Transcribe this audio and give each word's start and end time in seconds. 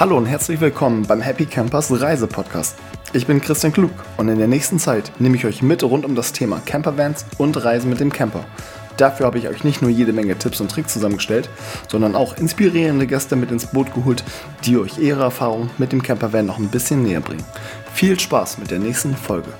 Hallo 0.00 0.16
und 0.16 0.24
herzlich 0.24 0.62
willkommen 0.62 1.04
beim 1.06 1.20
Happy 1.20 1.44
Campers 1.44 1.90
Reise-Podcast. 2.00 2.74
Ich 3.12 3.26
bin 3.26 3.38
Christian 3.38 3.70
Klug 3.70 3.90
und 4.16 4.30
in 4.30 4.38
der 4.38 4.48
nächsten 4.48 4.78
Zeit 4.78 5.12
nehme 5.18 5.36
ich 5.36 5.44
euch 5.44 5.60
mit 5.60 5.82
rund 5.82 6.06
um 6.06 6.14
das 6.14 6.32
Thema 6.32 6.62
Campervans 6.64 7.26
und 7.36 7.62
Reisen 7.62 7.90
mit 7.90 8.00
dem 8.00 8.10
Camper. 8.10 8.46
Dafür 8.96 9.26
habe 9.26 9.36
ich 9.36 9.46
euch 9.46 9.62
nicht 9.62 9.82
nur 9.82 9.90
jede 9.90 10.14
Menge 10.14 10.38
Tipps 10.38 10.62
und 10.62 10.70
Tricks 10.70 10.94
zusammengestellt, 10.94 11.50
sondern 11.86 12.16
auch 12.16 12.38
inspirierende 12.38 13.06
Gäste 13.06 13.36
mit 13.36 13.50
ins 13.50 13.66
Boot 13.66 13.92
geholt, 13.92 14.24
die 14.64 14.78
euch 14.78 14.96
ihre 14.96 15.22
Erfahrung 15.22 15.68
mit 15.76 15.92
dem 15.92 16.02
Campervan 16.02 16.46
noch 16.46 16.58
ein 16.58 16.68
bisschen 16.68 17.02
näher 17.02 17.20
bringen. 17.20 17.44
Viel 17.92 18.18
Spaß 18.18 18.56
mit 18.56 18.70
der 18.70 18.78
nächsten 18.78 19.14
Folge. 19.14 19.50